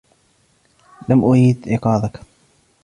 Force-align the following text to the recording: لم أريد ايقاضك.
لم 1.09 1.23
أريد 1.23 1.67
ايقاضك. 1.67 2.19